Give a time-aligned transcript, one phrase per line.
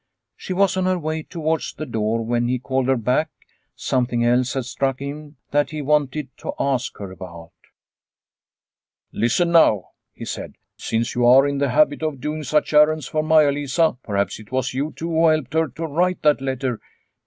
[0.35, 3.29] She was on her way towards the door when he called her back.
[3.75, 7.51] Something else had struck him that he wanted to ask her about."
[9.11, 13.21] Listen now," he said." Since you are in the habit of doing such errands for
[13.21, 16.79] Maia Lisa, perhaps it was you too who helped her to write that letter.